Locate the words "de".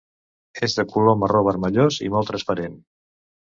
0.79-0.85